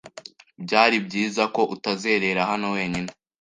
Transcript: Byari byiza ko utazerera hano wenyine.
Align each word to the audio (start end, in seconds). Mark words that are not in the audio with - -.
Byari 0.63 0.97
byiza 1.05 1.43
ko 1.55 1.61
utazerera 1.75 2.41
hano 2.51 2.67
wenyine. 2.75 3.09